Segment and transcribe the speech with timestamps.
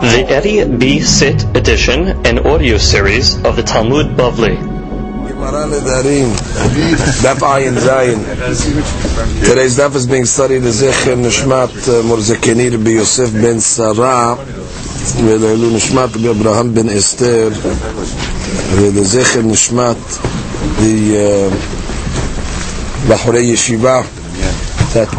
[0.00, 1.00] The Eddie B.
[1.00, 4.56] Sit edition and audio series of the Talmud Bavli.
[5.28, 6.30] Gemara Nedarim,
[7.22, 8.20] Daf Ayin Zayin.
[9.44, 14.38] Today's daf is being studied as Zecher Nishmat uh, Morzekeni Rabbi Yosef ben Sarah
[15.24, 17.48] ולעילוי נשמת רבי אברהם בן אסתר
[18.74, 19.96] ולזכר נשמת
[23.08, 24.02] בחורי ישיבה
[24.94, 25.14] that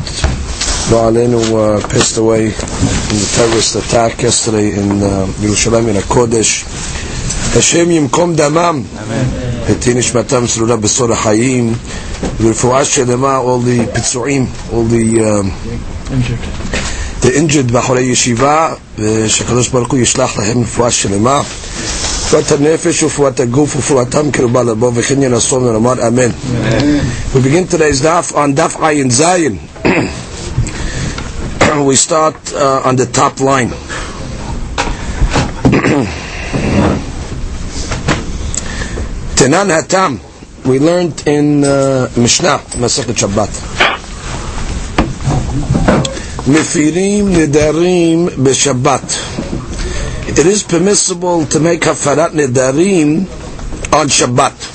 [0.91, 2.64] לא עלינו uh, passed away
[3.05, 6.66] in the terrorist attack yesterday in uh, ירושלים in הקודש
[7.55, 8.81] השם ימקום דמם
[9.67, 11.73] ותהי נשמתם צרורה בסור החיים
[12.41, 15.45] ורפואה שלמה all the פיצועים all the uh,
[17.25, 21.41] the injured בחורי ישיבה ושהקדוש ברוך הוא ישלח להם רפואה שלמה
[22.25, 26.30] רפואת הנפש ורפואת הגוף ורפואתם קרובה לבוא וכן ינסו ונאמר אמן
[27.34, 29.09] We begin today's daf on daf ayin
[31.76, 33.68] zayin we start uh, on the top line.
[39.36, 40.20] Tenan Hatam
[40.66, 43.50] we learned in uh, Mishnah Masechet Shabbat.
[46.46, 50.28] Mefirim Nidarim B'Shabbat.
[50.28, 53.27] It is permissible to make Hafarat Nidarim
[53.92, 54.74] on Shabbat.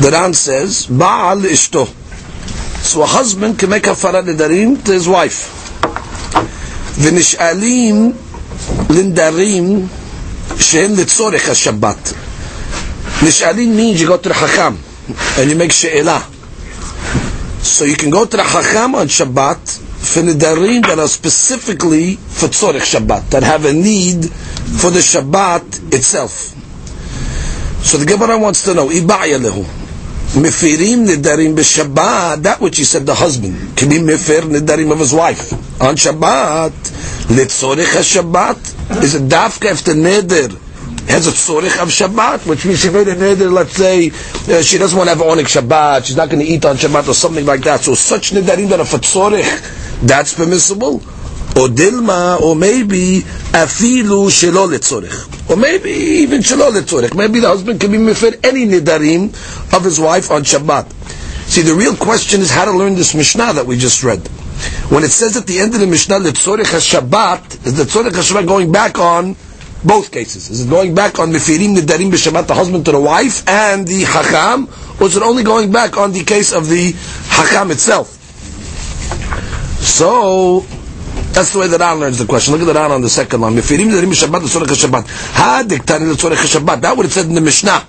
[0.00, 2.01] The Ran says Baal Ishto
[2.81, 5.53] So a husband can make Hafarat Nidarim to his wife
[6.97, 8.11] ונשאלים
[8.89, 9.87] לנדרים
[10.59, 12.13] שהם לצורך השבת.
[13.23, 14.73] נשאלים means you go to the Chacham
[15.37, 16.21] and you make she'elah.
[17.61, 19.79] So you can go to the Chacham on Shabbat
[20.11, 24.25] for nidarim that are specifically for tzorich Shabbat, that have a need
[24.79, 26.53] for the Shabbat itself.
[27.83, 29.80] So the Gemara wants to know, Iba'ya lehu.
[30.32, 35.12] Mefirim nidarim b'Shabbat, that which he said the husband, can be mefir nidarim of his
[35.12, 35.52] wife.
[35.82, 36.70] On Shabbat,
[37.28, 40.50] litzorich Shabbat, is a dafka after neder,
[41.06, 44.78] has a tzorich of Shabbat, which means she made a neder, let's say, uh, she
[44.78, 47.44] doesn't want to have onik Shabbat, she's not going to eat on Shabbat or something
[47.44, 47.80] like that.
[47.82, 51.02] So such nidarim that are for tzorich, that's permissible.
[51.54, 53.20] Or dilma, or maybe
[53.52, 55.50] afilu shelo letzorich.
[55.50, 57.14] Or maybe even shelo letzorich.
[57.14, 59.28] Maybe the husband can be mifir any nidarim
[59.76, 60.90] of his wife on Shabbat.
[61.48, 64.26] See, the real question is how to learn this Mishnah that we just read.
[64.88, 68.46] When it says at the end of the Mishnah, letzorich Shabbat, is the tzorich Shabbat
[68.46, 69.36] going back on
[69.84, 70.48] both cases?
[70.48, 74.04] Is it going back on Mefirim Nidarim B'Shabbat, the husband to the wife, and the
[74.04, 78.08] Hakam, or is it only going back on the case of the Hakam itself?
[79.82, 80.64] So,
[81.32, 82.52] that's the way that Ran learns the question.
[82.52, 83.54] Look at the Ran on the second line.
[83.54, 85.08] Mefirim Nidarim B'Shabbat, the Tzorech Shabbat.
[85.34, 86.82] Ha diktani the Tzorech Shabbat.
[86.82, 87.86] That would have said in the Mishnah.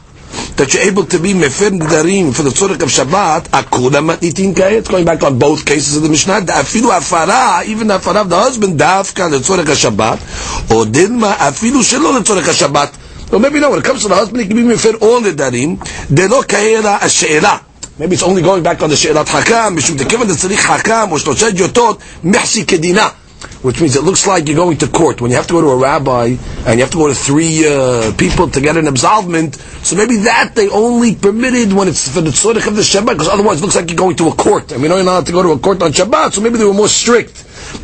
[0.57, 4.87] That you're able to be mefir nidarim for the tzorich of Shabbat, akula matnitin It's
[4.87, 6.41] going back on both cases of the Mishnah.
[6.41, 11.33] Afilu afara, even the afara of the husband, dafka the tzorich of Shabbat, or dilma
[11.33, 13.33] afilu shelo the tzorich of Shabbat.
[13.33, 15.77] Or maybe no, when it comes to the husband, he can be mefir all nidarim.
[16.13, 17.63] Delo kaera ashe'ela.
[17.99, 21.17] Maybe it's only going back on the she'elat hakam, mishum tekivan the tzarich hakam, or
[21.17, 23.22] shlosha yotot, mehsi kedina
[23.63, 25.69] which means it looks like you're going to court when you have to go to
[25.69, 26.35] a rabbi
[26.68, 29.56] and you have to go to three uh, people to get an absolvment.
[29.56, 33.29] So maybe that they only permitted when it's for the tzorich of the Shabbat, because
[33.29, 35.25] otherwise it looks like you're going to a court, and we know you're not allowed
[35.28, 36.34] to go to a court on Shabbat.
[36.34, 37.40] So maybe they were more strict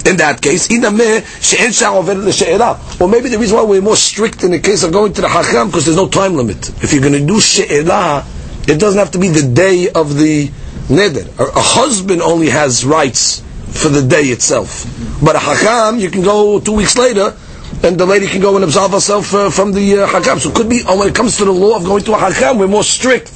[0.05, 0.69] in that case.
[0.69, 0.91] Or
[3.07, 5.67] maybe the reason why we're more strict in the case of going to the Hakam
[5.67, 6.69] because there's no time limit.
[6.83, 8.25] If you're going to do she'elah,
[8.67, 10.47] it doesn't have to be the day of the
[10.89, 11.25] neder.
[11.39, 14.85] A husband only has rights for the day itself.
[15.23, 17.35] But a hakam, you can go two weeks later,
[17.83, 20.39] and the lady can go and absolve herself uh, from the uh, hakam.
[20.39, 22.17] So it could be, uh, when it comes to the law of going to a
[22.17, 23.31] hakam, we're more strict.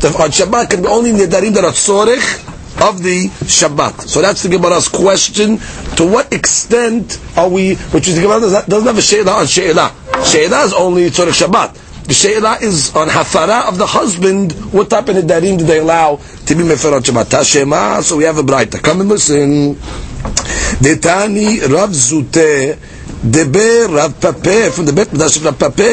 [0.00, 2.50] The, on Shabbat can be only nidarim that are tzorich
[2.88, 4.02] of the Shabbat.
[4.08, 5.58] So that's the Gemara's question.
[5.96, 9.94] To what extent are we, which is the Gemara doesn't have a she'elah on she'elah.
[10.24, 11.83] She'elah is only tzorich Shabbat.
[12.05, 14.53] The she'elah is on hafara of the husband.
[14.73, 17.25] What type of nidarim do they allow to be mefer on Shabbat?
[17.25, 18.01] Tashema.
[18.01, 18.81] So we have a brayta.
[18.81, 19.75] Come and listen.
[20.81, 22.77] Detani Rav Zute.
[23.25, 25.83] דבר רב פפה, from the בית מדרש של רב פפה,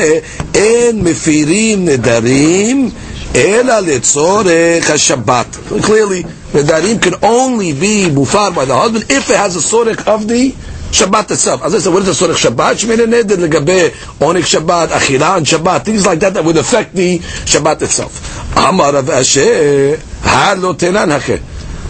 [0.55, 2.91] אין מפירים נדרים,
[3.35, 5.47] אלא לצורך השבת.
[5.83, 6.25] Clearly,
[6.55, 10.55] נדרים can only be mufar by the husband if it has a tzorech of the
[10.92, 11.64] Shabbat itself.
[11.64, 12.80] As I said, what is the Sorech Shabbat?
[12.80, 13.90] She made a neder legabe
[14.20, 18.56] onik Shabbat, achila on Shabbat, things like that that would affect the Shabbat itself.
[18.58, 19.98] Amar of Asher.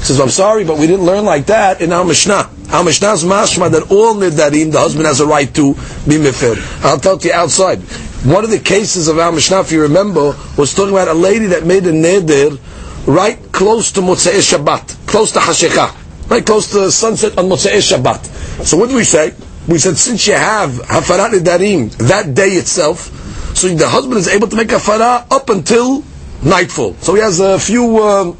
[0.01, 2.49] Says, I'm sorry, but we didn't learn like that in our Mishnah.
[2.69, 6.57] Our Mishnah is mashma that all nidarim, the husband has a right to be mifir.
[6.83, 7.79] I'll tell you outside.
[8.23, 11.47] One of the cases of our Mishnah, if you remember, was talking about a lady
[11.47, 12.59] that made a neder
[13.07, 16.00] right close to Motzei Shabbat, close to Hashekah,
[16.31, 18.65] right close to sunset on Motzei Shabbat.
[18.65, 19.33] So what do we say?
[19.67, 23.09] we said since you have hafarat nedarim that day itself,
[23.55, 26.03] so the husband is able to make hafara up until
[26.43, 26.95] nightfall.
[26.95, 28.35] So he has a few um,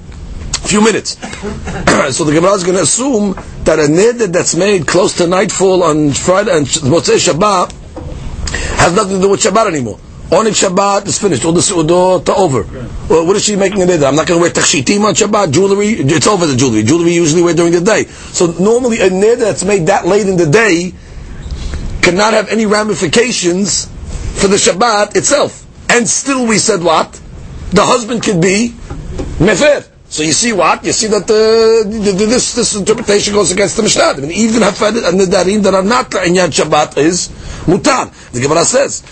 [0.64, 1.12] few minutes.
[2.16, 3.34] so the Gemara is going to assume
[3.66, 7.72] that a neder that's made close to nightfall on Friday and Motzei Shabbat
[8.78, 10.00] has nothing to do with Shabbat anymore.
[10.32, 11.44] Only Shabbat is finished.
[11.44, 12.64] All the Su'udot are over.
[13.10, 14.08] Well, what is she making a neder?
[14.08, 15.52] I'm not going to wear tachshitim on Shabbat.
[15.52, 16.84] Jewelry, it's over the jewelry.
[16.84, 18.06] Jewelry usually wear during the day.
[18.06, 20.94] So normally a neder that's made that late in the day
[22.02, 23.88] cannot have any ramifications
[24.40, 25.68] for the Shabbat itself.
[25.90, 27.12] And still we said what?
[27.72, 28.70] The husband could be
[29.38, 29.86] mefer.
[30.08, 30.84] So you see what?
[30.84, 34.04] You see that uh, this this interpretation goes against the Mishnah.
[34.04, 37.30] I mean, even hafadit and nedarim that are not in inyan Shabbat is
[37.68, 38.12] mutar.
[38.32, 39.04] The Gemara says.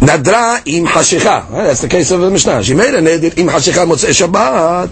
[0.00, 1.50] Nadra im hashicha.
[1.50, 2.62] That's the case of the Mishnah.
[2.62, 4.90] She made a neder im hashicha motzei Shabbat.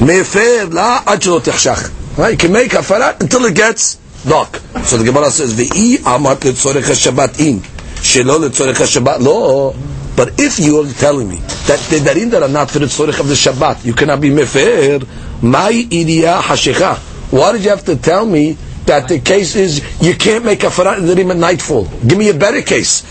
[0.00, 2.30] Mefer la ad shelo?
[2.30, 3.96] You can make hafarat until it gets
[4.26, 4.56] dark.
[4.82, 9.72] So the Gemara says, "Ve'i amat letzorech Shabbat im shelo letzorech Shabbat lo."
[10.16, 11.36] But if you are telling me
[11.68, 14.30] that the darim that are not for the tzorich of the Shabbat, you cannot be
[14.30, 15.06] mefer,
[15.42, 16.96] my idiya hashicha.
[17.30, 20.68] Why did you have to tell me that the case is you can't make a
[20.68, 21.86] farat darim at nightfall?
[22.06, 23.02] Give me a better case.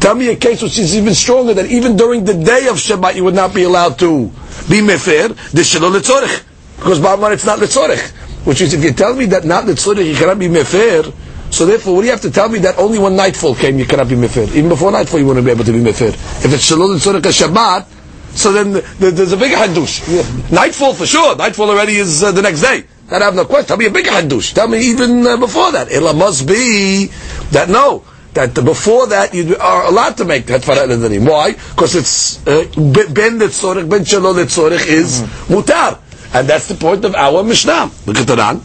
[0.00, 3.14] Tell me a case which is even stronger that even during the day of Shabbat
[3.14, 4.26] you would not be allowed to
[4.68, 5.28] be mefer.
[5.52, 6.42] The shalom letzorich.
[6.76, 8.10] Because line, it's not letzorich.
[8.44, 11.12] Which is, if you tell me that not letzorich, you cannot be mefer,
[11.52, 13.84] so therefore, what do you have to tell me that only when nightfall came you
[13.84, 14.48] cannot be mefer?
[14.56, 16.08] Even before nightfall you wouldn't be able to be mefer.
[16.08, 17.86] If it's shalom and Shabbat,
[18.34, 20.50] so then there's a bigger hadush.
[20.50, 21.36] Nightfall for sure.
[21.36, 22.84] Nightfall already is uh, the next day.
[23.08, 23.66] That I have no question.
[23.68, 24.54] Tell me a bigger hadush.
[24.54, 25.90] Tell me even uh, before that.
[25.90, 27.06] It must be
[27.50, 28.04] that no.
[28.34, 31.28] That before that you are allowed to make that farat nedarim.
[31.28, 31.52] Why?
[31.52, 35.52] Because it's uh, ben letzorich, ben shalom letzorich is mm-hmm.
[35.52, 36.00] mutar,
[36.32, 37.90] and that's the point of our Mishnah.
[38.06, 38.56] Look at the Ran.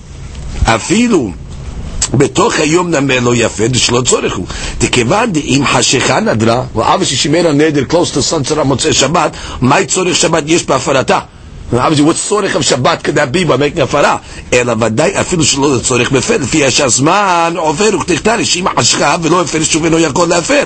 [0.64, 1.36] Afilu
[2.15, 4.47] בתוך היום נמר לא יפה, שלא צורך הוא.
[4.81, 9.31] דכיוון דאם חשיכה נדרה, obviously she made a נדר close to sunset on מוצאי שבת,
[9.61, 11.19] מהי צורך שבת יש בהפרתה?
[11.73, 11.77] obviously
[12.09, 14.17] what צורך of שבת could that be by making הפרה?
[14.53, 19.85] אלא ודאי אפילו שלא לצורך מפר, לפי שהזמן עובר וכתכתרי, שאם חשכה ולא הפר שוב
[19.85, 20.65] אינו יכול להפר.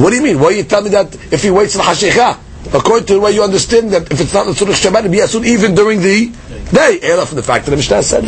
[0.00, 0.38] What do you mean?
[0.38, 2.32] Why you tell me that if he waits לחשיכה?
[2.72, 5.18] According to the way you understand that if it's not the Tzurich Shabbat, it'd be
[5.18, 6.30] Asur even during the
[6.73, 6.99] day.
[7.01, 8.25] Ela from the fact that the Mishnah said,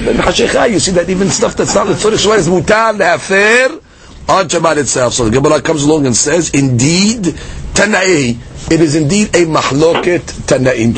[0.71, 3.81] you see that even stuff that's not the Tzurich Shabbat is mutar lehafer
[4.29, 5.13] on Shabbat itself.
[5.13, 7.35] So the Gemara comes along and says, indeed,
[7.73, 8.37] Tanai,
[8.71, 10.95] it is indeed a mahloket Tanaim.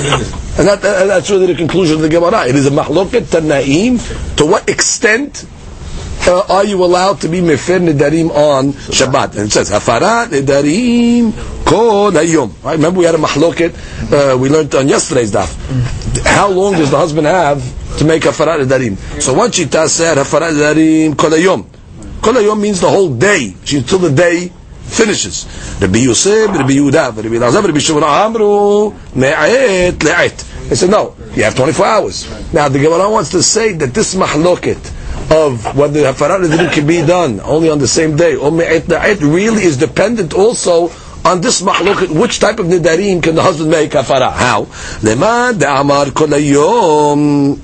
[0.57, 2.45] And that, uh, that's really the conclusion of the Gemara.
[2.47, 4.37] It is a mahloket Tanaim.
[4.37, 5.45] To what extent
[6.27, 9.31] uh, are you allowed to be mefer nedarim on Shabbat?
[9.37, 12.51] And it says hafarat nedarim kol hayom.
[12.63, 12.73] Right?
[12.77, 13.75] Remember we had a mahloket.
[14.11, 15.51] Uh, we learned on yesterday's daf.
[16.25, 17.61] How long does the husband have
[17.99, 18.97] to make hafarat nedarim?
[19.21, 21.67] So one shita said hafarat nedarim kol hayom.
[22.21, 24.51] Kol hayom means the whole day, until the day
[24.87, 25.45] finishes.
[25.81, 30.69] Rabbi Yosef, Rabbi Yehuda, Rabbi Elazar, Rabbi Shimon Amru me'et le'et.
[30.69, 32.53] They said no, you have 24 hours.
[32.53, 34.79] Now the Gemara wants to say that this mahloket
[35.29, 40.33] of whether hafarat can be done only on the same day, or really is dependent
[40.33, 40.89] also
[41.27, 44.31] on this mahluk, which type of nedarim can the husband make hafara?
[44.31, 44.61] How?
[45.03, 47.57] Leman da'amar kolayom,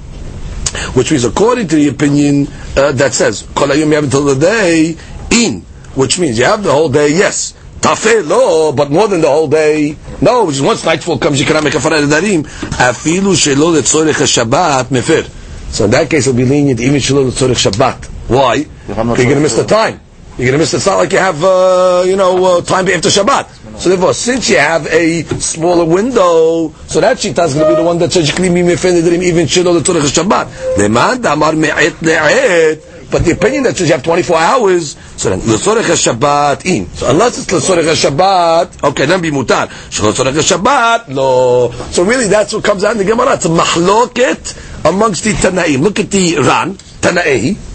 [0.96, 4.98] which means according to the opinion uh, that says kolayom you have until the day
[5.32, 5.62] in,
[5.96, 7.10] which means you have the whole day.
[7.10, 7.54] Yes.
[7.80, 9.96] Tafeh but more than the whole day.
[10.22, 12.44] No, which is once nightfall comes, you cannot make a farad nedarim.
[12.44, 15.30] Afilu shelo letzorech Shabbat mefer.
[15.74, 18.06] So in that case, it'll be lenient even shalom tzorich Shabbat.
[18.30, 18.66] Why?
[18.88, 20.00] You're going to miss the time.
[20.38, 20.74] You're going to miss.
[20.74, 20.78] It.
[20.78, 23.78] It's not like you have, uh, you know, uh, time after Shabbat.
[23.80, 27.76] So therefore, since you have a smaller window, so that shita is going to be
[27.76, 30.78] the one that says you can even shalom tzorich Shabbat.
[30.78, 33.12] Leman damar me'et le'et.
[33.12, 36.88] But the opinion that says you have 24 hours, so then l'sorech Shabbat in.
[36.88, 39.70] So unless it's l'sorech Shabbat, okay, then be mutar.
[39.70, 41.72] L'sorech Shabbat, no.
[41.92, 43.36] So really, that's what comes out in the Gemara.
[43.36, 45.82] It's a mahloket amongst the Tanaim.
[45.82, 47.73] Look at the Ran, Tanaei.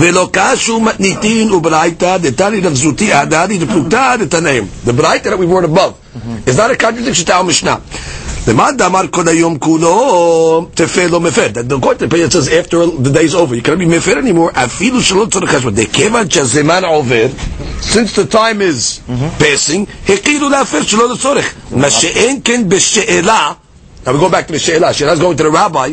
[0.00, 2.72] ולא קשו מתניתין וברייתא דתני רב
[3.12, 4.66] הדרי דפלוגתא דתנאים.
[4.86, 5.92] The ברייתא that we wrote above
[6.46, 7.78] is not a contradiction to our Mishnah.
[8.48, 11.46] למד אמר כל היום כולו תפל לא מפר.
[11.54, 15.02] The court opinion says after the day is over, you cannot be מפר anymore, אפילו
[15.02, 15.74] שלא צריך חשבון.
[15.92, 17.26] כיוון שהזמן עובר,
[17.82, 21.52] since the time is passing, הקילו להפר שלא לצורך.
[21.70, 23.52] מה שאין כן בשאלה
[24.04, 24.94] now we go back to the She'elah.
[24.94, 25.92] She'elah is going to the rabbi.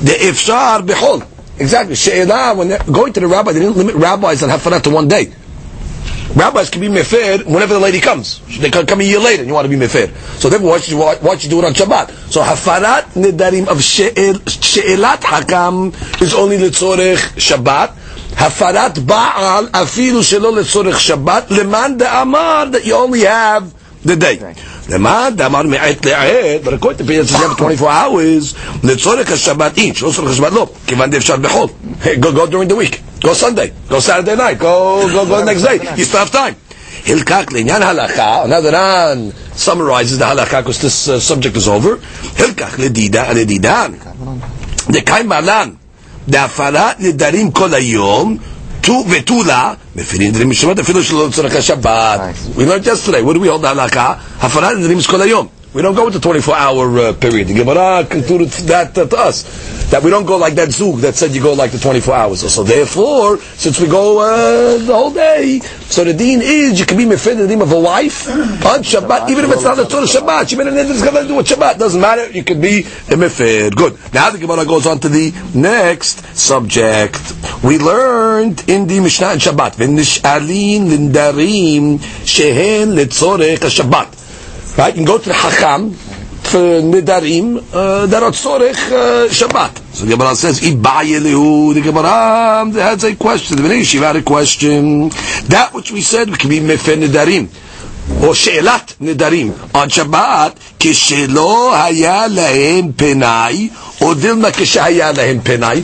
[0.00, 1.24] The Ifshar, behold.
[1.57, 1.95] Exactly.
[1.95, 5.07] She'elah, when they're going to the rabbi, they didn't limit rabbis on hafanat to one
[5.07, 5.33] day.
[6.35, 8.41] Rabbis can be mefer whenever the lady comes.
[8.59, 10.13] They can come a year later and you want to be mefer.
[10.37, 12.11] So therefore, why should you, do it on Shabbat?
[12.29, 17.95] So hafarat nedarim of she'elat hakam is only letzorech Shabbat.
[18.35, 24.35] Hafarat ba'al afilu shelo letzorech Shabbat leman de'amar that you only have the day.
[24.88, 29.78] למען דאמר מעת לעת, but according to Piyat says you have 24 hours, לצורך השבת
[29.78, 31.68] אין, שלא צורך השבת לא, כיוון דאפשר בחול.
[32.02, 35.78] Go, go during the week, go Sunday, go Saturday night, go, go, go next day,
[35.96, 36.54] you still have time.
[37.06, 41.96] הלקק לעניין הלכה, another Ran summarizes the הלכה because this uh, subject is over,
[42.38, 43.92] הלקק לדידה, לדידן,
[44.90, 45.70] דקאי מעלן,
[46.28, 48.36] דהפרת נדרים כל היום,
[48.85, 49.03] two
[49.95, 51.01] mefirin afilu
[51.61, 52.55] Shabbat.
[52.55, 53.21] We learned yesterday.
[53.23, 53.77] What do we hold on?
[55.75, 57.47] We don't go with the 24-hour uh, period.
[57.49, 59.43] The Gemara concluded that uh, to us.
[59.95, 62.43] That we don't go like that Zug that said you go like the 24 hours.
[62.43, 66.85] or So therefore, since we go uh, the whole day, so the deen is you
[66.85, 69.77] can be mefed in the name of a wife on Shabbat, even if it's not
[69.77, 70.51] the Torah Shabbat.
[70.51, 71.79] You mean it's going to do with Shabbat.
[71.79, 72.29] Doesn't matter.
[72.29, 73.73] You can be a mefed.
[73.77, 73.97] Good.
[74.13, 77.15] Now the Gemara goes on to the next subject.
[77.63, 79.75] We learned in the Mishnah and Shabbat.
[79.77, 84.77] V'nish'alin lindarim shehen letzorech Shabbat.
[84.77, 84.89] Right?
[84.89, 85.95] You can go to the Hakam
[86.44, 89.94] for Nidarim uh, that are Tzorech uh, Shabbat.
[89.94, 93.56] So the Gemara says, Ibayelehu, the Gemara has a question.
[93.56, 95.10] The Bnei had a question.
[95.48, 97.48] That which we said, we can be Mefer Nidarim.
[98.22, 103.68] או שאלת נדרים on Shabbat כשלא היה להם פנאי
[104.00, 105.82] או דילמה כשהיה להם פנאי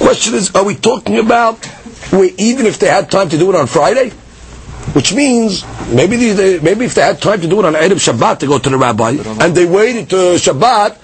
[0.00, 1.66] question is are we talking about
[2.10, 4.10] where even if they had time to do it on Friday
[4.93, 8.39] Which means maybe they, maybe if they had time to do it on Erev Shabbat
[8.39, 10.97] to go to the rabbi, and they waited to Shabbat,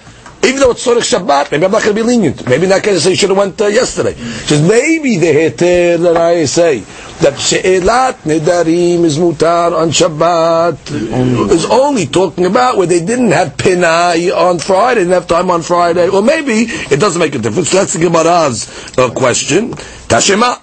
[0.44, 2.46] even though it's Sorech Shabbat, maybe I'm not going to be lenient.
[2.48, 4.14] Maybe in that case, you should have went uh, yesterday.
[4.14, 6.80] Just maybe the heter that I say
[7.22, 13.56] that she'elat nedarim is mutar on Shabbat is only talking about where they didn't have
[13.56, 17.72] pinai on Friday, didn't have time on Friday, or maybe it doesn't make a difference.
[17.72, 19.72] That's the Gemara's uh, question.
[19.72, 20.63] Tashema.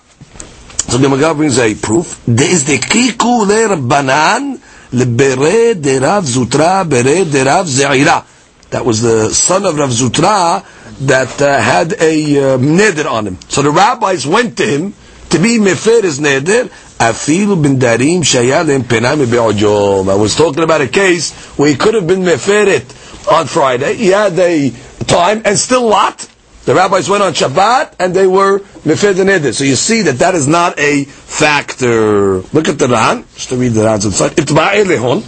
[0.91, 2.21] So the Gemara brings a proof.
[2.27, 4.59] There is the kiku le Rabbanan
[4.91, 8.25] lebere de Rav Zutra bere de Rav Zeira.
[8.71, 10.65] That was the son of Rav Zutra
[11.07, 13.39] that uh, had a uh, neder on him.
[13.49, 14.95] So the rabbis went to him
[15.31, 16.65] to be mefer his neder.
[16.99, 20.11] Afilu bin darim shayalem penam be'ojom.
[20.11, 23.95] I was talking about a case where he could have been meferet on Friday.
[23.95, 24.71] He had a
[25.07, 26.30] time and still lot.
[26.66, 29.54] The rabbis went on Shabbat and they were mefed neder.
[29.54, 32.40] So you see that that is not a factor.
[32.42, 34.32] Look at the Ran, just to read the Ran's inside.
[34.32, 35.24] Itba'e lehon.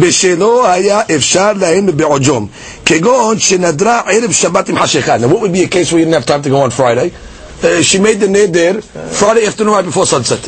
[0.00, 2.46] בשלו היה אפשר להם בעוג'ום,
[2.86, 5.16] כגון שנדרה ערב שבת עם חשיכה.
[5.18, 7.10] Now what would be a case where you didn't have time to go on Friday?
[7.62, 8.82] Uh, she made the neder
[9.20, 10.40] Friday afternoon right before sunset.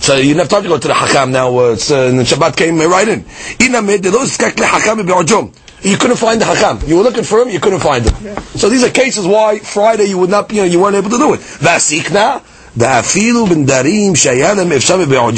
[0.00, 2.56] So you didn't have time to go to the hakam now, uh, uh, and Shabbat
[2.56, 3.24] came right in.
[3.60, 5.50] הנה מד לא זקק לחכם בעוג'ום.
[5.81, 6.87] you couldn't find the hakam.
[6.87, 8.25] You were looking for him, you couldn't find him.
[8.25, 8.39] Yeah.
[8.55, 11.17] So these are cases why Friday you would not, you know, you weren't able to
[11.17, 11.39] do it.
[11.39, 12.41] Vasikna,
[12.77, 15.35] da'afilu bin darim shayanim efshavi be'od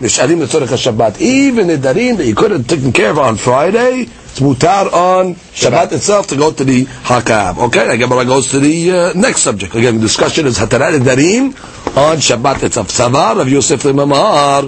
[0.00, 1.20] nish'alim ltzorech Shabbat.
[1.20, 5.34] Even the darim that you could have taken care of on Friday, it's mutar on
[5.34, 7.58] Shabbat itself to go to the hakam.
[7.66, 9.74] Okay, the Gemara goes to the uh, next subject.
[9.74, 11.48] Again, the discussion is hatarat and darim
[11.98, 12.88] on Shabbat itself.
[12.88, 14.62] Savar Rav Yosef Mamar.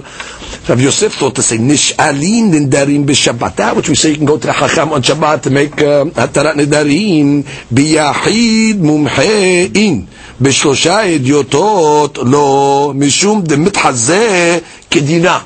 [0.69, 3.55] Rav Yosef thought to say nish'alin darim b'Shabbat.
[3.55, 6.61] That which we say you can go to the hakam on Shabbat to make hatarat
[6.61, 7.41] uh, darim
[7.73, 10.05] biyahid mumhe'in.
[10.41, 14.59] בשלושה אדיוטות לא משום דמתחזה
[14.91, 15.39] כדינה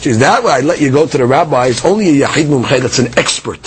[0.00, 1.66] Says that way I let you go to the rabbi.
[1.66, 3.62] It's only a yahid mumchay that's an expert.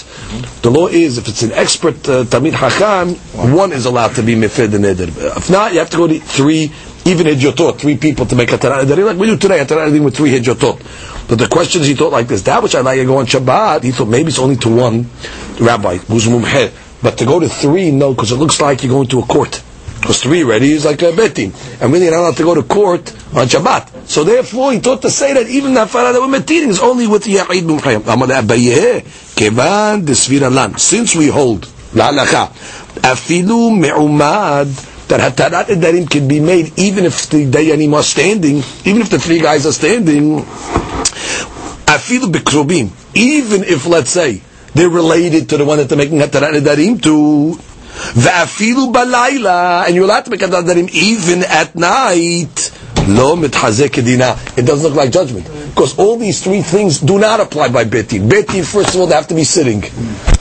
[0.61, 3.15] The law is if it's an expert uh, tamid hakam,
[3.55, 5.07] one is allowed to be mifid and neder.
[5.37, 6.71] If not, you have to go to three,
[7.05, 10.15] even hidyotot, three people to make a taran like we do today, a taran with
[10.15, 11.27] three hidyotot.
[11.27, 13.25] But the question is, he thought like this: that which I let you go on
[13.25, 15.09] Shabbat, he thought maybe it's only to one
[15.59, 16.27] rabbi who's
[17.01, 19.61] but to go to three, no, because it looks like you're going to a court.
[20.05, 21.51] Because three ready is like a betim.
[21.81, 24.05] And really, you're not allowed to go to court on Shabbat.
[24.07, 27.07] So therefore, he thought to say that even the Farah that we're metiring is only
[27.07, 28.03] with Ya'id B'Mchayim.
[29.35, 30.77] Kevan Desvira Lan.
[30.77, 32.49] Since we hold, La'alaka,
[33.01, 34.67] Afilu Me'umad,
[35.07, 39.17] that Hatarat Edarim can be made even if the Dayanim are standing, even if the
[39.17, 40.41] three guys are standing,
[41.89, 44.43] Afilu Bekrubim, even if, let's say,
[44.75, 47.59] they're related to the one that they're making Hatarat Edarim to,
[49.85, 52.71] And you're allowed to make a nadarim even at night.
[53.05, 54.57] Kedina.
[54.57, 55.45] It doesn't look like judgment.
[55.69, 58.27] Because all these three things do not apply by betin.
[58.29, 59.83] Betin, first of all, they have to be sitting.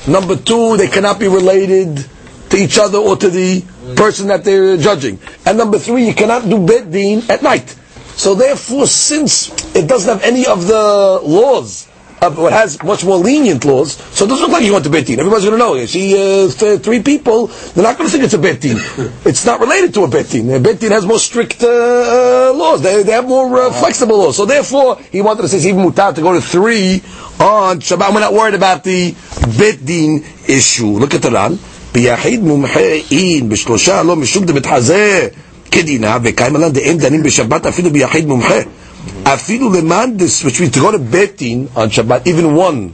[0.06, 2.04] Number two, they cannot be related
[2.50, 3.62] to each other or to the
[3.96, 5.18] person that they're judging.
[5.44, 7.68] And number three, you cannot do betin at night.
[8.16, 11.88] So therefore, since it doesn't have any of the laws,
[12.23, 14.89] of what has much more lenient laws, so it doesn't look like you went to
[14.91, 15.17] Betin.
[15.19, 15.75] Everybody's going to know.
[15.75, 18.75] You see uh, th- three people, they're not going to think it's a Betin.
[19.25, 20.53] it's not related to a Betin.
[20.55, 22.81] A Betin has more strict uh, uh, laws.
[22.81, 24.35] They, they have more uh, flexible laws.
[24.35, 26.95] So therefore, he wanted to say it's even mutar to go to three
[27.39, 28.13] on Shabbat.
[28.13, 30.87] We're not worried about the Betin issue.
[30.87, 31.57] Look at the Ran.
[31.93, 32.79] ביחיד מומחה
[33.47, 35.27] בשלושה לא משום דמתחזה
[35.71, 38.59] כדינה, וקיים עליו דאין דנים בשבת אפילו ביחיד מומחה.
[39.23, 41.41] אפילו למאן דס, which means to go to בית
[41.75, 42.89] on Shabbat, even one.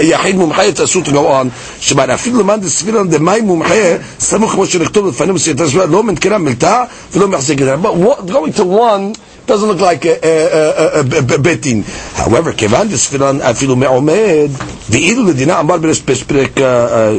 [0.00, 1.46] יחיד מומחה it's אסור to go on
[1.80, 3.74] שבת, אפילו למאן דספירן דמאי מומחה,
[4.20, 7.74] סמוך כמו שנכתוב לפנינו בסייתה שבת, לא מנקרה מלתה ולא מחזיק את זה.
[7.74, 9.16] But going to one
[9.46, 11.82] doesn't look like a, a, a, a, a betin.
[12.14, 14.48] However, כיוון דספילן אפילו מעומד,
[14.90, 16.60] ואילו לדינה אמר בפרק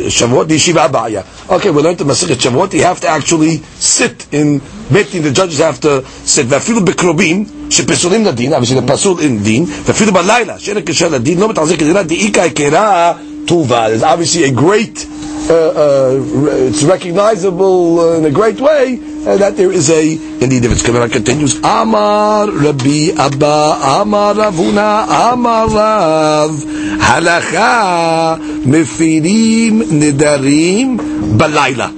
[0.10, 1.22] שבועות, ישיבה הבעיה.
[1.50, 4.60] Okay, we learned the מסכת שבועות, you have to actually sit in
[4.92, 9.66] betin, the judges have to sit, ואפילו בקרובים, שפסולים לדין, אבל שזה פסול אין דין,
[9.86, 13.14] ואפילו בלילה, שאין הקשר לדין, לא מתחזק כדינה, דאיכא יקרה
[13.46, 13.88] טובה.
[13.88, 19.57] There's obviously a great uh, uh, it's recognizable uh, in a great way uh, that
[19.57, 26.51] there is a indeed if it's coming continues Amar Rabbi Abba Amar Ravuna Amar Rav
[26.51, 30.99] Halacha Mefirim Nidarim
[31.37, 31.91] Balayla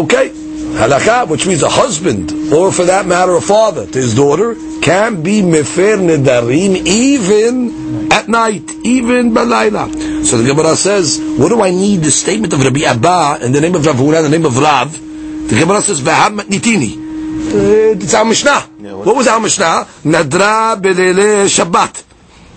[0.00, 4.54] okay Halacha which means a husband or for that matter a father to his daughter
[4.80, 11.60] can be Mefer Nidarim even at night even Balayla so the Gemara says, what do
[11.60, 14.30] I need the statement of Rabbi Abba in the name of Rav Huna, in the
[14.30, 14.92] name of Rav?
[15.48, 17.04] The Gemara says, V'ham nitini.
[18.00, 18.60] It's our Mishnah.
[18.60, 19.86] what was our Mishnah?
[20.04, 22.04] Nadra belele Shabbat.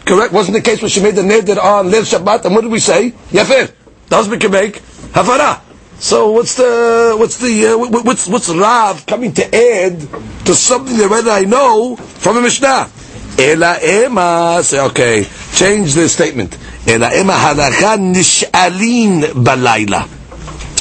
[0.06, 0.32] Correct?
[0.32, 2.46] Wasn't the case when she made the neder on Leil Shabbat?
[2.46, 3.12] And what did we say?
[3.32, 3.74] Yafir.
[4.08, 4.76] The husband can make
[5.12, 5.62] Hafara.
[6.00, 10.00] So what's the what's the uh, what's what's Rav coming to add
[10.46, 12.90] to something that already I know from a Mishnah?
[13.38, 14.62] Ela ema.
[14.64, 15.28] Say okay.
[15.54, 16.58] Change the statement.
[16.89, 20.03] אלא הם ההלכה נשאלים בלילה.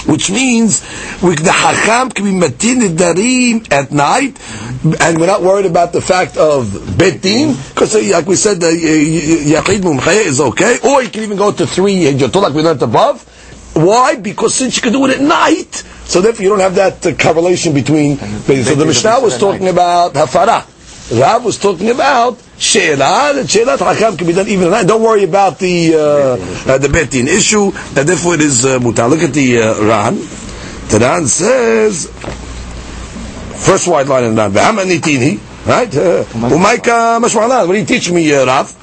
[0.06, 0.80] Which means
[1.22, 4.36] the Hakam can be matin darim at night,
[5.00, 8.72] and we're not worried about the fact of Bet Din, because like we said, the
[8.72, 12.82] Yachid Mumcheh is okay, or you can even go to three Hijjatul, like we learned
[12.82, 13.22] above.
[13.74, 14.16] Why?
[14.16, 17.14] Because since you can do it at night, so therefore you don't have that uh,
[17.14, 18.18] correlation between.
[18.18, 20.66] So the Mishnah was talking about Hafara.
[21.20, 24.88] Rav was talking about She'elah, and She'elah Hakam can be done even at night.
[24.88, 29.10] Don't worry about the uh, uh, the Betin issue, and therefore it is uh, mutar.
[29.10, 30.16] Look at the uh, Ran.
[30.16, 32.08] The Ran says,
[33.66, 35.90] first white line in Ran, V'hama nitini, right?
[35.90, 38.76] Umayka mashmalan, what do you teach me, uh, Rav?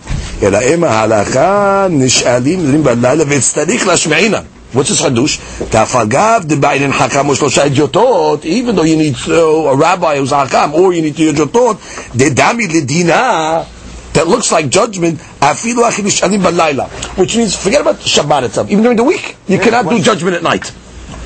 [0.42, 4.42] אלא אם ההלכה נשאלים דברים בלילה והצטריך להשמעינם.
[4.73, 5.37] What's this hadush?
[5.69, 8.43] Tafagav debayin hakam ushlosha idiotot.
[8.43, 11.75] Even though you need a rabbi who's hakam, or you need to idiotot,
[12.11, 13.67] dedami ledina.
[14.13, 15.19] That looks like judgment.
[15.19, 18.69] Afilu achinish alim balayla, which means forget about Shabbat itself.
[18.69, 20.65] Even during the week, you yeah, cannot do judgment at night.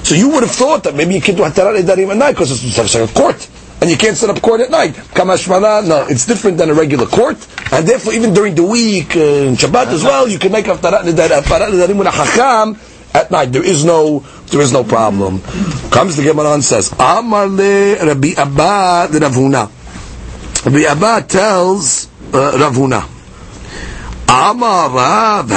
[0.04, 2.52] So you would have thought that maybe you can do hatarat edarim at night because
[2.52, 3.48] it's like a court
[3.82, 4.94] and you can't set up court at night.
[4.94, 7.38] Kamashmana, no, it's different than a regular court,
[7.72, 11.02] and therefore even during the week, uh, in Shabbat as well, you can make haftarat
[11.02, 12.78] nedarim with a hakam,
[13.18, 13.52] at night.
[13.52, 15.42] There is no there is no problem.
[15.92, 19.70] Comes the Gemara and says, Amar le Rabbi Abba the Ravuna.
[20.66, 23.02] Rabbi Abba tells uh, Ravuna,
[24.30, 25.50] Amar Rav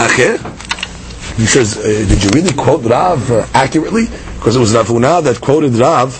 [1.36, 4.06] He says, uh, did you really quote Rav uh, accurately?
[4.36, 6.10] Because it was Ravuna that quoted Rav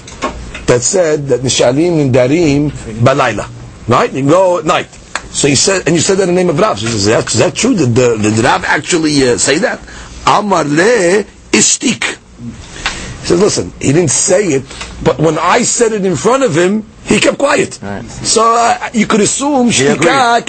[0.66, 3.48] that said that Nishalim and Darim Balayla.
[3.88, 4.12] Right?
[4.12, 4.87] You go at night.
[5.33, 6.79] So he said, and you said that in the name of Rav.
[6.79, 7.76] So he says, is that true?
[7.76, 9.81] Did, the, did Rav actually uh, say that?
[10.26, 12.04] Amar le istik.
[13.20, 14.62] He says, listen, he didn't say it,
[15.04, 17.78] but when I said it in front of him, he kept quiet.
[17.83, 18.04] Right.
[18.06, 20.44] So uh, you could assume shtika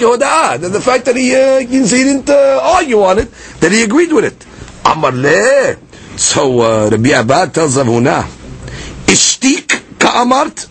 [0.60, 3.30] the fact that he, uh, he didn't uh, argue on it,
[3.60, 4.46] that he agreed with it.
[4.86, 5.76] Amar le.
[6.16, 8.22] So uh, Rabbi Abad tells Avuna,
[9.06, 10.68] istik ka'amart.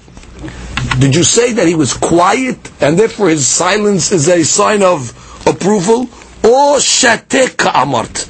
[0.99, 5.11] Did you say that he was quiet and therefore his silence is a sign of
[5.47, 6.01] approval?
[6.43, 8.27] Or shatek ka'amart?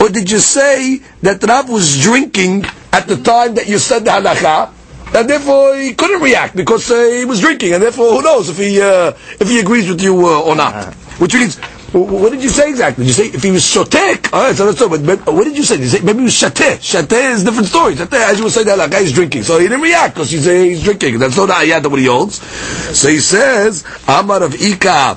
[0.00, 4.10] Or did you say that Rav was drinking at the time that you said the
[4.10, 4.70] halacha,
[5.14, 8.58] and therefore he couldn't react because uh, he was drinking, and therefore who knows if
[8.58, 10.92] he uh, if he agrees with you uh, or not?
[11.18, 11.58] Which means,
[11.92, 13.04] what did you say exactly?
[13.04, 14.32] Did you say if he was shotek?
[14.32, 14.88] All right, so that's all.
[14.88, 15.76] But, but what did you say?
[15.76, 16.78] Did you say maybe he was shateh?
[16.82, 17.94] Shateh is a different story.
[17.94, 20.46] Shateh, as you would say, that guy is drinking, so he didn't react because he's,
[20.48, 21.20] uh, he's drinking.
[21.20, 22.42] That's not the ayat that what he holds.
[22.42, 25.16] So he says, Amar Rav Ika.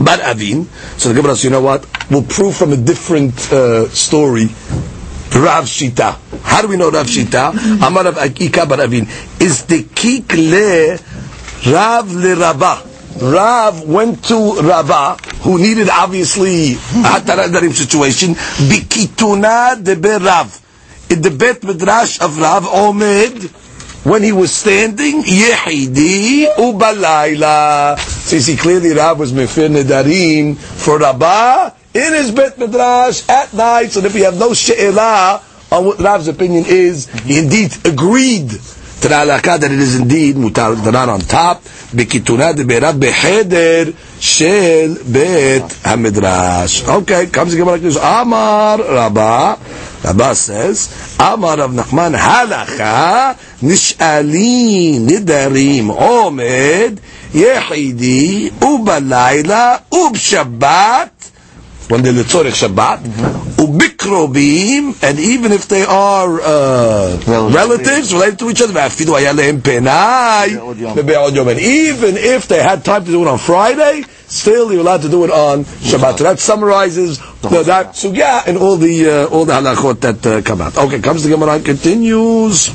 [0.00, 0.64] Bar Avin.
[0.98, 1.86] So the Gemara says, you know what?
[2.10, 4.48] We'll prove from a different uh, story.
[5.34, 6.16] Rav Shita.
[6.42, 7.52] How do we know Rav Shita?
[7.86, 9.06] Amar Rav Akika Bar Avin.
[9.40, 10.98] Is the kik le
[11.72, 12.90] Rav le Rabba.
[13.20, 20.60] Rav went to Rava, who needed obviously Darim situation, Bikituna de Rav.
[21.10, 23.50] In the Bet Midrash of Rav Omed,
[24.04, 28.13] when he was standing, Yehidi Ubalayla.
[28.23, 33.53] So you see, clearly Rav was Mefir Nedarim for Rabbah in his Bet Midrash at
[33.53, 33.91] night.
[33.91, 39.07] So if you have no She'elah on what Rav's opinion is, he indeed agreed to
[39.07, 41.61] the halakha that it is indeed mutar daran on top.
[41.93, 43.83] בכיתונה דבריו בחדר
[44.19, 46.83] של בית המדרש.
[46.85, 47.97] Okay, comes the Gemara like this.
[47.97, 49.57] Amar Rabba,
[50.03, 56.91] Rabba says, Amar Rav Nachman, הלכה נשאלי נדרים עומד
[57.33, 61.29] יחידי ובלילה ובשבת
[61.89, 62.99] when they're לצורך שבת,
[63.57, 67.17] וביkrobim, and even if they are uh,
[67.51, 70.55] relatives related to each other, ואפילו היה להם פנאי
[70.95, 71.49] בבעוד יום.
[71.49, 75.09] And even if they had time to do it on Friday, still you're allowed to
[75.09, 76.17] do it on Shabbat.
[76.19, 80.41] So that summarizes the, that sugya and all the uh, all the halachot that uh,
[80.43, 80.77] come out.
[80.77, 82.69] Okay, comes the Gemara and continues.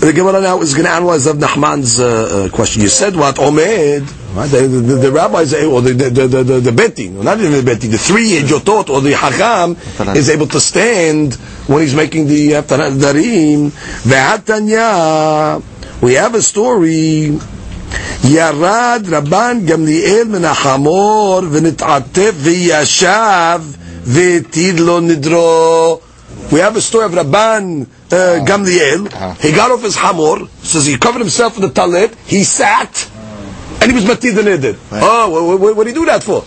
[0.00, 2.82] The Gemara now is going to analyze Rav Nachman's uh, uh, question.
[2.82, 3.36] You said what?
[3.36, 4.34] Omed.
[4.34, 4.50] Right?
[4.50, 7.90] The, the, the rabbis, or the, the, the, the, the betin, not even the betin,
[7.90, 9.76] the three jotot or the hakam
[10.14, 11.34] is able to stand
[11.66, 13.70] when he's making the Haftarah Darim.
[14.04, 15.62] Ve'atanya,
[16.02, 17.38] we have a story.
[18.24, 23.60] ירד רבן גמליאל מן החמור ונתעטף וישב
[24.04, 26.00] והטיל לו נדרו.
[26.51, 29.39] we have a story of Rabban uh, Gamliel.
[29.39, 33.09] He got off his hamor, says he covered himself in the talit, he sat,
[33.81, 34.77] and he was matid the neder.
[34.91, 36.43] Oh, what, what, do you do that for?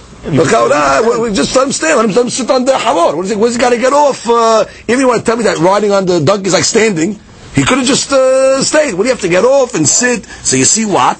[1.32, 3.16] just let him stay, let him, let him sit on the hamor.
[3.16, 4.28] What is he, what's he got to get off?
[4.28, 7.18] Uh, if you want to tell me that riding on the donkey is like standing,
[7.54, 8.92] he could have just uh, stayed.
[8.92, 10.26] What do you have to get off and sit?
[10.26, 11.16] So you see what?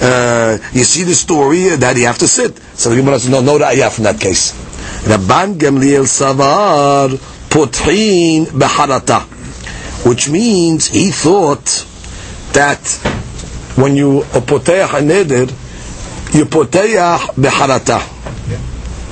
[0.00, 2.56] Uh, you see the story that you have to sit.
[2.56, 4.52] So the Gemara says, no, no ra'ayah from that case.
[5.04, 7.10] Rabban Gamliel Savar
[7.52, 9.20] potrin beharata,
[10.08, 11.84] which means he thought
[12.54, 12.80] that
[13.76, 15.48] when you poteach a neder,
[16.34, 18.00] you poteach beharata,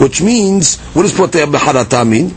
[0.01, 2.29] which means what does poteach beharata mean?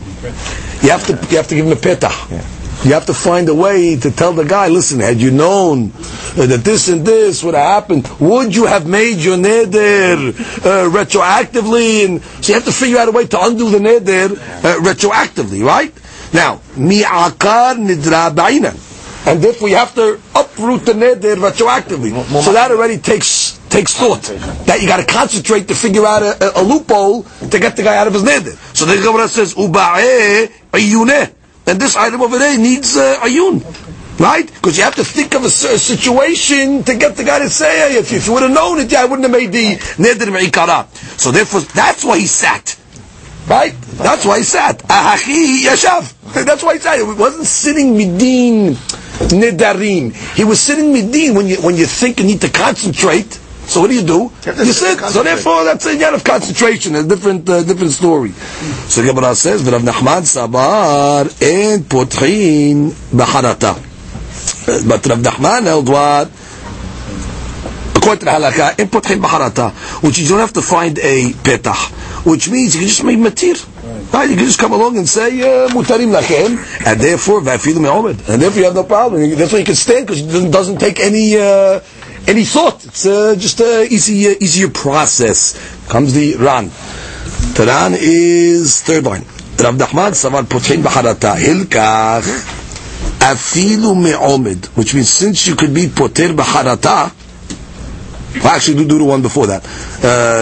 [0.82, 2.53] You have to you have to give him a petah.
[2.84, 5.88] You have to find a way to tell the guy, listen, had you known
[6.36, 12.04] that this and this would have happened, would you have made your neder uh, retroactively?
[12.04, 15.64] And so you have to figure out a way to undo the neder uh, retroactively,
[15.64, 15.94] right?
[16.34, 18.76] Now, mi'akar nidra ba'inan.
[19.26, 22.12] And therefore you have to uproot the neder retroactively.
[22.42, 24.24] So that already takes takes thought.
[24.66, 27.82] That you got to concentrate to figure out a, a, a, loophole to get the
[27.82, 28.54] guy out of his neder.
[28.76, 31.32] So the Gemara says, uba'eh.
[31.66, 33.62] And this item over there needs uh, ayun.
[34.18, 34.46] Right?
[34.46, 37.98] Because you have to think of a, a, situation to get the guy to say,
[37.98, 40.86] if, if you would have known it, yeah, I wouldn't have made the neder me'ikara.
[41.18, 42.78] So therefore, that's why he sat.
[43.48, 43.74] Right?
[43.98, 44.78] That's why he sat.
[44.84, 46.12] Ahachi yashav.
[46.46, 46.96] That's why he sat.
[46.96, 48.72] He wasn't sitting midin
[49.28, 50.14] nedarim.
[50.34, 53.38] He was sitting midin when you, when you think you need to concentrate.
[53.66, 54.30] So what do you do?
[54.44, 55.00] You, you sit.
[55.00, 56.94] So therefore, that's a lot of concentration.
[56.96, 58.30] A different, uh, different story.
[58.88, 63.74] So Gemara says, "V'Rav Nachman Sabar en potrin b'harata."
[64.86, 66.30] But Rav Nachman held what?
[67.96, 69.72] According to the halakha, en potrin b'harata,
[70.02, 73.56] which you don't have to find a petah, which means you can just make matir.
[74.12, 78.22] Right, you can just come along and say uh, mutarim lachem, and therefore vafilu me'omed,
[78.28, 79.28] and therefore you have no problem.
[79.36, 81.36] That's why you can stand because it doesn't take any.
[81.38, 81.80] Uh,
[82.26, 82.84] any thought.
[82.84, 85.54] It's uh, just an easy, uh, easier process.
[85.88, 86.68] Comes the Ran.
[87.54, 89.24] The Ran is third line.
[89.58, 92.22] Rav Nachman Savar Potrin B'harata Hilkach
[93.20, 97.12] Afilu Me'omed, which means since you could be Poter B'harata,
[98.43, 99.61] well, actually, do, do the one before that.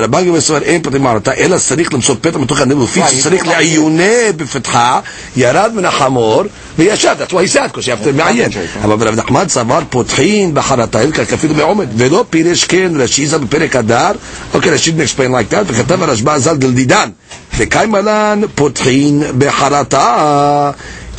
[0.03, 4.31] רבן גמר סובר אין פתחים מערתה, אלא צריך למצוא פתח מתוך הנבל, לפי שצריך לעיוני
[4.37, 4.99] בפתחה,
[5.37, 6.43] ירד מן החמור
[6.77, 7.15] וישב.
[7.19, 8.49] That's why he said, because you have to מעיין.
[8.83, 14.11] אבל רב נחמן סבר פותחין בחרתה, כפילו בעומד, ולא פירש כן רשיזה בפרק הדר,
[14.53, 17.09] אוקיי, רש"י didn't explain like that, וכתב הרשב"א ז"ל דלדידן,
[17.57, 20.71] וקיימלן פותחין בחרתה.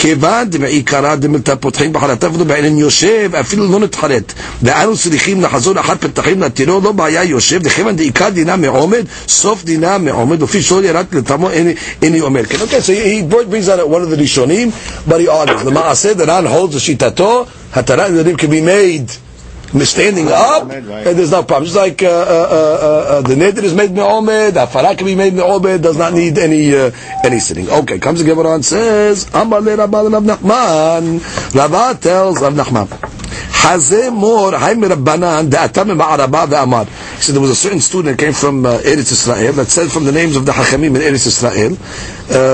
[0.02, 4.32] כיוון דמעיקרא דמילתא פותחים בחרטה ולא בעניין יושב, אפילו לא נתחרט.
[4.62, 9.98] ואנו צריכים לחזור אחר פתחים לטירו, לא בעיה יושב, וכיוון דעיקר דינה מעומד, סוף דינה
[9.98, 11.50] מעומד, לפי שלא ירד לתמו
[12.02, 12.44] איני אומר.
[12.44, 14.70] כן, okay, so he brings out one of the ראשונים,
[15.08, 15.66] but he argues.
[15.66, 17.44] למעשה דרן holds לשיטתו,
[17.74, 19.21] התרת נדרים can be made
[19.81, 21.65] standing up, and there's no problem.
[21.65, 25.33] Just like uh, uh, uh, uh the neder is made me'omed, hafara can be made
[25.33, 26.91] me'omed, does not need any uh,
[27.23, 27.69] any sitting.
[27.69, 31.55] Okay, comes the Gemara and says, Amar le Rabban Rav Nachman.
[31.55, 36.87] Rabba tells Rav Nachman, Hazeh mor hay mirabbanan da'atam ma'araba ve'amar.
[37.15, 39.91] He said there was a certain student that came from uh, Eretz Israel that said
[39.91, 41.75] from the names of the Hachamim in Eretz Israel,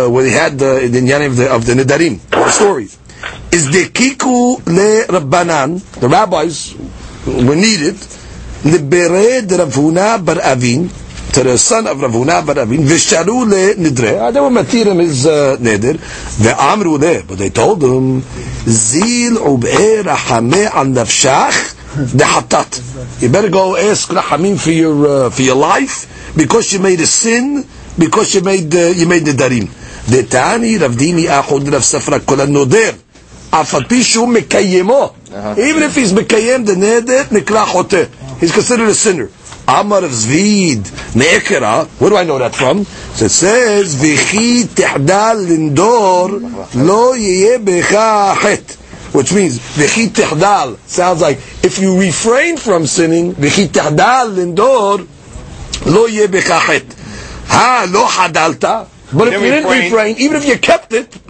[0.10, 2.98] where he had uh, the Inyan of the, of the Nidarim, the stories.
[3.52, 6.76] Is the kiku le rabbanan, the rabbis
[7.27, 7.97] were needed,
[8.64, 10.90] libered Rav Huna bar Avin,
[11.33, 14.33] to the son of Rav Huna bar Avin, visharu le nidre.
[14.33, 15.95] They were matirim his uh, neder.
[16.43, 18.21] Ve'amru le, but they told him,
[18.67, 23.23] zil ub'e rahame al nafshach dehatat.
[23.23, 27.07] You better go ask rahamim for your uh, for your life because you made a
[27.07, 27.64] sin
[27.99, 29.69] because you made uh, you made nidarim.
[30.09, 32.90] דתני רב דימי אחוד רב ספרא כל הנודר
[33.51, 35.56] אף על פי שהוא מקיימו uh-huh.
[35.62, 39.30] Even if he's Mekayem the Neder, niklachote, He's considered a sinner.
[39.68, 41.86] Amar Rav Zvid, Me'ekera.
[42.00, 42.86] Where do I know that from?
[42.86, 46.42] So it says, V'chi tehdal lindor
[46.76, 49.13] lo yeye becha.
[49.13, 50.78] Which means, V'chi tehdal.
[50.88, 55.06] Sounds like, if you refrain from sinning, V'chi tehdal lindor
[55.86, 56.60] lo yeye becha.
[57.50, 59.84] Ha, lo hadalta but if you didn't refrain.
[59.91, 61.10] refrain, even if you kept it,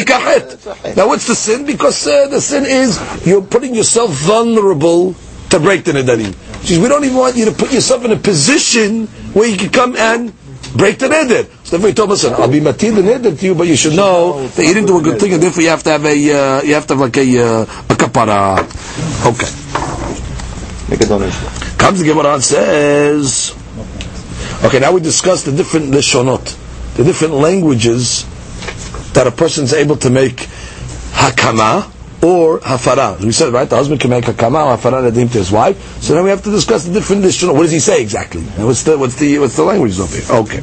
[0.00, 0.96] ikachet.
[0.96, 1.66] Now what's the sin?
[1.66, 5.14] Because uh, the sin is you're putting yourself vulnerable
[5.50, 6.34] to break the nedarim.
[6.64, 9.70] Says, we don't even want you to put yourself in a position where you can
[9.70, 10.32] come and
[10.76, 11.44] break the neder.
[11.64, 13.96] So therefore he told us, I'll be matil the neder to you, but you should
[13.96, 16.10] know that you didn't do a good thing, and therefore you have to have a,
[16.10, 18.58] uh, you have to have like a, uh, a kapara.
[19.26, 19.50] Okay.
[20.90, 21.46] Make a donation.
[21.78, 23.54] Comes the Gemara and says,
[24.64, 26.44] okay, now we discuss the different lishonot,
[26.94, 28.24] the different languages
[29.14, 30.36] that a person is able to make
[31.12, 31.90] hakama
[32.22, 33.16] or hafara.
[33.18, 36.02] As we said, right, the husband can make hakama or hafara nadim to his wife.
[36.02, 37.54] So then we have to discuss the different additional.
[37.54, 38.42] What does he say exactly?
[38.56, 40.36] And what's the what's the what's the language over here?
[40.42, 40.62] Okay.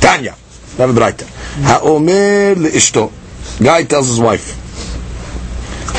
[0.00, 0.32] Tanya,
[0.78, 1.26] have a brighter.
[1.26, 3.12] Haomer leishto.
[3.62, 4.56] Guy tells his wife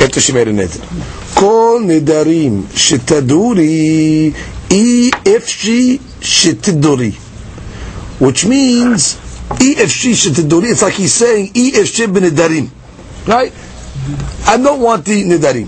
[0.02, 0.80] after she made a neder.
[1.38, 4.34] Kol nedarim shetaduri
[4.70, 7.12] if she shetiduri
[8.22, 9.18] which means
[9.58, 12.70] it's like he's saying nedarim,
[13.26, 13.52] right?
[14.46, 15.66] I don't want the nedarim.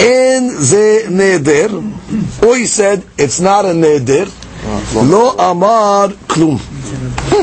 [0.00, 4.30] And ze neder, or he said it's not a neder.
[4.94, 6.58] Lo amar klum.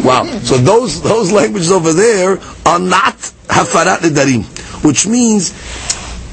[0.03, 0.23] Wow.
[0.39, 4.43] So those those languages over there are not hafarat nedarim,
[4.83, 5.53] which means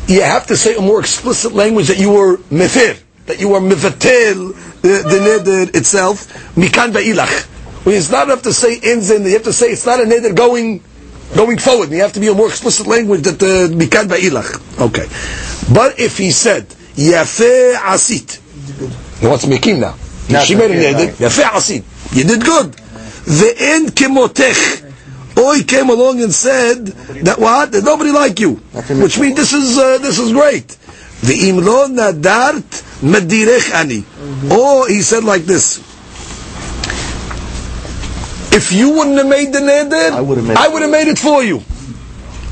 [0.08, 3.60] you have to say a more explicit language that you were mefer, that you were
[3.60, 6.26] mevatel the, the neder itself.
[6.56, 7.57] Mikan va'ilach.
[7.86, 10.82] It's not enough to say inzin, you have to say it's not a neder going,
[11.34, 11.90] going forward.
[11.90, 14.80] You have to be a more explicit language that the mikan ba'ilach.
[14.80, 15.06] Okay.
[15.72, 18.40] But if he said, yafe asit,
[19.20, 19.94] he wants to make him now.
[20.44, 21.14] She made a neder, right.
[21.14, 22.16] yafe asit.
[22.16, 22.72] You did good.
[22.72, 24.84] Ve'en kemotech.
[25.38, 27.70] Or he came along and said that what?
[27.70, 28.54] There's nobody like you.
[28.54, 30.66] Which means this is uh, this is great.
[31.22, 32.64] The lo nadart
[33.02, 34.04] madirech ani.
[34.50, 35.78] Or he said like this.
[38.50, 41.08] If you wouldn't have made the neder, I would've made it I would have made
[41.08, 41.62] it for you.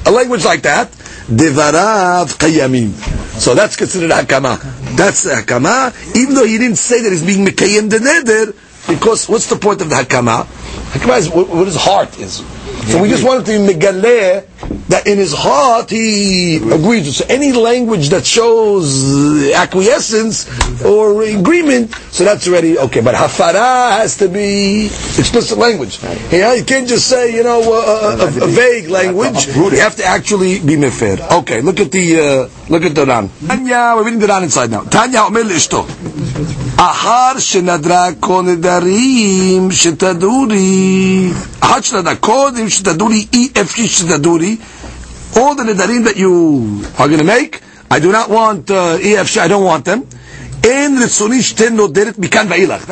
[0.06, 0.90] A language like that.
[1.26, 2.92] Devarav qayamim.
[3.40, 4.58] So that's considered hakama.
[4.96, 8.54] That's the hakama, even though he didn't say that he's being mekayim the neder,
[8.88, 10.44] because what's the point of the hakama?
[10.92, 12.44] Hakama is what, what his heart is.
[12.90, 14.46] So we just wanted to be megaleh
[14.88, 17.16] that in his heart he agrees.
[17.16, 20.47] So any language that shows acquiescence
[20.83, 23.01] or agreement, so that's already okay.
[23.01, 24.85] But hafara has to be
[25.19, 26.01] explicit language.
[26.31, 29.47] You know, you can't just say you know uh, a, a, a vague language.
[29.47, 31.19] You have to actually be mefer.
[31.41, 33.29] Okay, look at the uh, look at the Ran.
[33.47, 34.83] Tanya, we're reading the Ran inside now.
[34.83, 35.85] Tanya אומר לאשתו,
[36.77, 44.57] אחר שנדרה כל נדרים שתדעו לי, אחר שנדרה קודם שתדעו לי, אי אפשי שתדעו לי,
[45.35, 49.38] all the nedarim that you are going to make, I do not want uh, EFC,
[49.38, 50.06] I don't want them.
[50.66, 51.08] In That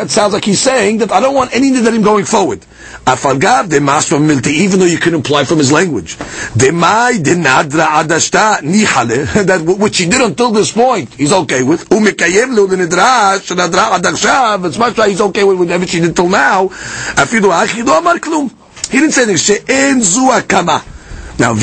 [0.09, 2.61] sounds like he's saying that I don't want any Nedarim going forward.
[3.05, 6.15] Milti, even though you can imply from his language.
[6.55, 7.15] Demai
[8.63, 11.89] Nihale, that which he did until this point, he's okay with.
[11.89, 12.55] Umikayem
[14.65, 16.69] it's much like he's okay with whatever she did till now.
[16.69, 17.41] He
[19.01, 19.61] didn't say anything.
[20.31, 20.94] Akama.
[21.40, 21.54] Now,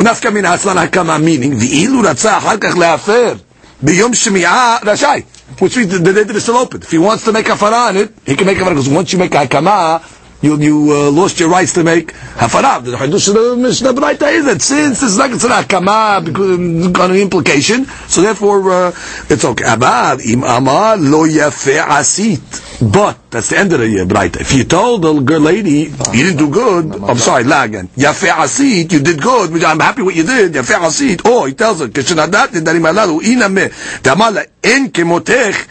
[0.00, 3.34] נפקא מן האצלן הקמה, meaning, ואילו רצה אחר כך להפר
[3.82, 5.22] ביום שמיעה, רשאי.
[5.58, 6.82] Which means the, the neder is still open.
[6.82, 8.88] If he wants to make a farah on it, he can make a farah, because
[8.88, 10.00] once you make a hakama,
[10.41, 12.83] you, you uh, lost your rights to make hafarav.
[12.85, 17.11] The Chiddush of the Mishnah Braita is that since it's not considered hakama because um,
[17.11, 18.87] of implication, so therefore uh,
[19.29, 19.65] it's okay.
[19.67, 22.63] Abad im amar lo yafe asit.
[22.91, 26.37] But that's the end of the uh, If you told the girl lady you didn't
[26.37, 30.23] do good, I'm sorry, lagan yafe asit, you did good, which I'm happy what you
[30.23, 30.53] did.
[30.53, 31.21] Yafe asit.
[31.25, 33.69] Oh, he tells her kishnadat nedarim alalu iname
[34.03, 35.67] damala en kemotech.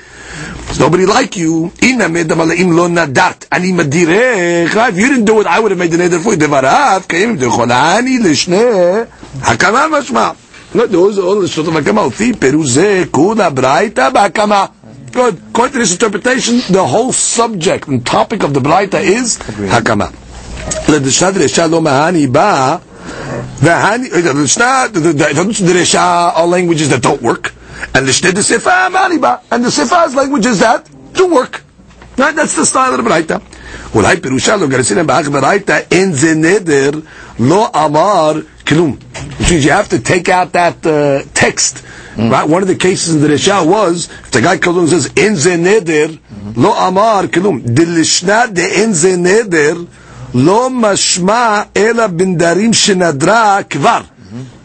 [0.65, 1.72] there's nobody like you.
[1.82, 3.48] Ina medamalim lo nadat.
[3.52, 4.89] Ani madirech.
[4.89, 6.38] If you didn't do it, I would have made the neder for you.
[6.38, 7.08] Devarav.
[7.08, 9.08] Kayim decholani lishne.
[9.39, 10.36] Hakama mashma.
[10.76, 12.10] No, those are all the shot of hakama.
[12.10, 14.72] Ufi peruze kula braita bakama.
[15.12, 15.42] Good.
[15.50, 20.13] According to this interpretation, the whole subject and topic of the braita is hakama.
[20.89, 22.78] לדשנת רשע לא מהני בא,
[23.60, 27.54] והני, the דרשע are languages that don't work.
[27.94, 29.42] And the Shnei Sefa Mariba.
[29.52, 31.63] And the Sefa is languages that do work.
[32.18, 32.36] Right?
[32.36, 33.42] That's the style of the Braita.
[33.96, 36.89] אולי פירושה לא גרסינם באח ברייתא אין זה נדר
[37.39, 38.34] לא אמר
[38.68, 38.98] כלום.
[39.39, 41.84] Which means you have to take out that uh, text.
[42.15, 42.32] Mm.
[42.32, 42.48] Right?
[42.48, 45.12] One of the cases in the Rishah was, if the guy comes along and says,
[45.18, 46.08] אין זה נדר
[46.58, 47.60] לא אמר כלום.
[47.63, 49.76] דלשנה דאין זה נדר
[50.34, 54.02] לא משמע אלא בנדרים שנדרה כבר.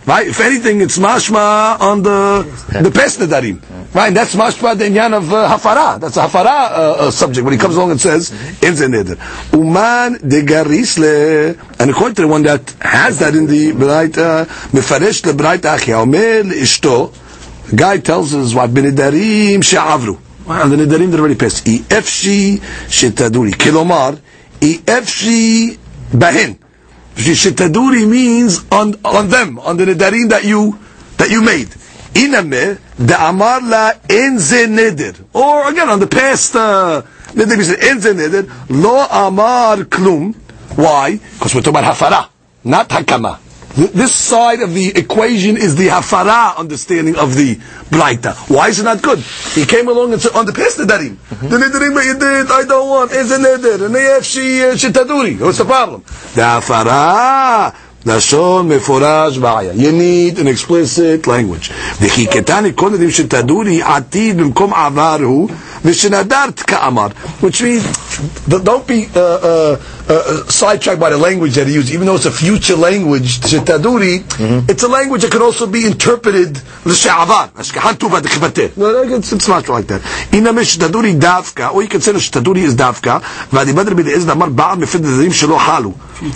[0.09, 0.27] Right?
[0.27, 2.41] If anything, it's mashma on the
[2.81, 3.61] the pesnedarim.
[3.93, 4.07] Right?
[4.07, 5.99] And that's mashma the inyan of uh, hafara.
[5.99, 7.45] That's a hafara uh, uh, subject.
[7.45, 8.31] When he comes along and says,
[8.63, 9.17] in zeneder.
[9.53, 11.59] Uman de garisle.
[11.79, 15.93] And according to the one that has that in the Braita, mefaresh le Braita achi,
[15.93, 17.13] omer ishto,
[17.69, 20.17] The guy tells his wife, benidarim she'avru.
[20.47, 21.65] And the nidarim they're already passed.
[21.65, 23.51] Efshi shetaduri.
[23.51, 24.19] Kilomar,
[24.59, 25.77] efshi
[26.11, 26.57] bahin.
[27.19, 30.79] Shitaduri means on on them, on the nedarim that you
[31.17, 31.67] that you made.
[32.13, 35.15] Iname the amar la enze neder.
[35.33, 37.01] Or again on the past uh,
[37.35, 40.33] enze neder lo amar klum.
[40.75, 41.17] Why?
[41.17, 42.29] Because we're talking about hafara,
[42.63, 43.39] not hakama.
[43.79, 47.55] This side of the equation is the hafara understanding of the
[47.89, 48.35] braita.
[48.49, 49.19] Why is it not good?
[49.19, 52.65] He came along and said, on the past nedarim, the nedarim that you did, I
[52.65, 55.39] don't want, is a neder, and AFC shitaduri.
[55.39, 56.01] What's the problem?
[56.35, 57.73] The hafara,
[58.05, 59.75] Lashon meforaj ba'aya.
[59.77, 61.69] You need an explicit language.
[61.69, 65.49] V'chiketani kol nedim shetaduri atid b'mkom avarhu
[65.83, 67.11] v'shenadart ka'amar.
[67.41, 67.83] Which means,
[68.47, 71.91] don't be uh, uh, uh, uh, sidetracked by the language that he used.
[71.91, 74.69] Even though it's a future language, Shitaduri, mm-hmm.
[74.69, 77.49] it's a language that can also be interpreted l'she'avar.
[77.51, 79.17] Ashkahantu v'adikbateh.
[79.17, 80.01] It's, it's not like that.
[80.31, 85.01] Inam shetaduri davka, or you can say shetaduri is davka, v'adibadr is namar ba'am mefid
[85.01, 85.93] nedim shelo halu.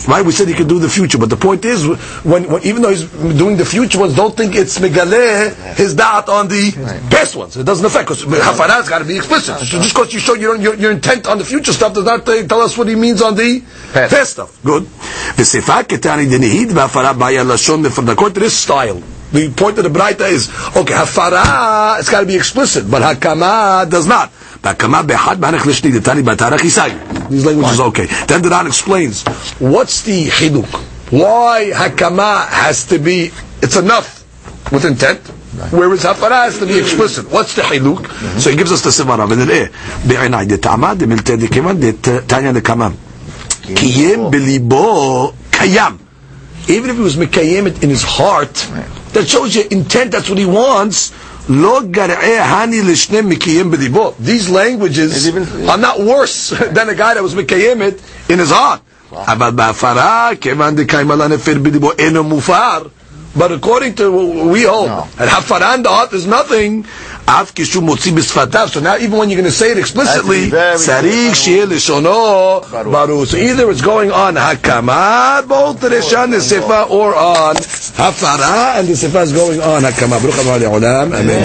[0.10, 0.26] Right?
[0.26, 1.86] We said he could do the future, but the point is,
[2.24, 3.06] when, when, even though he's
[3.38, 7.02] doing the future ones, don't think it's megaleh his dot on the right.
[7.12, 7.58] past ones.
[7.58, 9.60] It doesn't affect because hafarah's got to be explicit.
[9.60, 12.28] So just because you show your, your, your intent on the future stuff does not
[12.28, 13.62] uh, tell us what he means on the
[13.94, 14.64] past, past stuff.
[14.64, 14.88] Good.
[18.14, 22.26] According to this style, the point of the Braita is, okay, hafara, it's got to
[22.26, 24.32] be explicit, but hakama does not.
[27.30, 28.06] These languages are okay.
[28.28, 29.24] Then the Ran explains,
[29.60, 30.70] what's the hiduk?
[31.10, 33.32] Why hakama has to be?
[33.62, 34.24] It's enough
[34.72, 35.20] with intent.
[35.72, 37.30] Whereas hafara has to be explicit.
[37.30, 37.98] What's the hiluk?
[37.98, 38.40] Mm-hmm.
[38.40, 39.32] So he gives us the sivara.
[39.32, 41.94] And then eh, de tama de milte de keman de
[42.26, 42.94] tanya de kamam.
[43.62, 46.00] Kiyem belibo kayam.
[46.68, 48.54] Even if he was mekayem in his heart,
[49.14, 50.12] that shows you intent.
[50.12, 51.12] That's what he wants.
[51.46, 51.70] These
[54.50, 55.28] languages
[55.68, 58.82] are not worse than a guy that was mekayem in his heart.
[63.36, 65.08] But according to what we hold, no.
[65.18, 66.86] and hafaran the heart is nothing.
[67.26, 73.26] So now even when you're going to say it explicitly, sarik shir lishono baru.
[73.26, 78.94] So either it's going on hakama, both the the sefa, or on hafara, and the
[78.94, 80.20] sefa is going on hakama.
[81.14, 81.44] Amen.